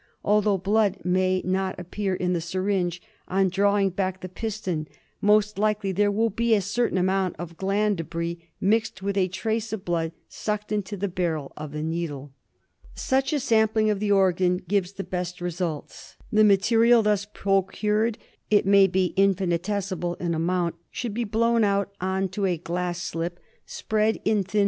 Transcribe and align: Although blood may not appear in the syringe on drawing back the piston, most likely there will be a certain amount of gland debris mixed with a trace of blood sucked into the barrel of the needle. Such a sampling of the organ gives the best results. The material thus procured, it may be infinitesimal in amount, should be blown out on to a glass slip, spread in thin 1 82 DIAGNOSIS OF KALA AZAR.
Although 0.23 0.57
blood 0.57 0.97
may 1.03 1.43
not 1.45 1.79
appear 1.79 2.15
in 2.15 2.33
the 2.33 2.41
syringe 2.41 3.03
on 3.27 3.49
drawing 3.49 3.91
back 3.91 4.21
the 4.21 4.29
piston, 4.29 4.87
most 5.21 5.59
likely 5.59 5.91
there 5.91 6.09
will 6.09 6.31
be 6.31 6.55
a 6.55 6.61
certain 6.61 6.97
amount 6.97 7.35
of 7.37 7.55
gland 7.55 7.97
debris 7.97 8.49
mixed 8.59 9.03
with 9.03 9.15
a 9.15 9.27
trace 9.27 9.71
of 9.71 9.85
blood 9.85 10.11
sucked 10.27 10.71
into 10.71 10.97
the 10.97 11.07
barrel 11.07 11.53
of 11.55 11.71
the 11.71 11.83
needle. 11.83 12.33
Such 12.95 13.31
a 13.31 13.39
sampling 13.39 13.91
of 13.91 13.99
the 13.99 14.11
organ 14.11 14.57
gives 14.67 14.93
the 14.93 15.03
best 15.03 15.39
results. 15.39 16.15
The 16.31 16.43
material 16.43 17.03
thus 17.03 17.27
procured, 17.31 18.17
it 18.49 18.65
may 18.65 18.87
be 18.87 19.13
infinitesimal 19.17 20.15
in 20.15 20.33
amount, 20.33 20.77
should 20.89 21.13
be 21.13 21.25
blown 21.25 21.63
out 21.63 21.93
on 22.01 22.27
to 22.29 22.47
a 22.47 22.57
glass 22.57 22.99
slip, 22.99 23.39
spread 23.67 24.15
in 24.15 24.21
thin 24.21 24.23
1 24.23 24.23
82 24.23 24.23
DIAGNOSIS 24.41 24.45
OF 24.45 24.51
KALA 24.53 24.59
AZAR. 24.59 24.59